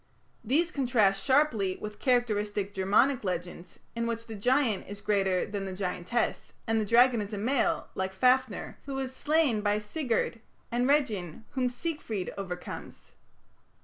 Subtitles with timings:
[0.43, 5.73] These contrast sharply with characteristic Germanic legends, in which the giant is greater than the
[5.75, 10.41] giantess, and the dragon is a male, like Fafner, who is slain by Sigurd,
[10.71, 13.11] and Regin whom Siegfried overcomes.